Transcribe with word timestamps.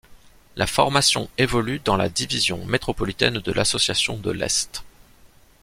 La 0.55 0.65
formation 0.65 1.29
évolue 1.37 1.77
dans 1.79 1.95
la 1.95 2.09
Division 2.09 2.65
Métropolitaine 2.65 3.35
de 3.37 3.51
l'association 3.51 4.17
de 4.17 4.31
l'Est. 4.31 4.83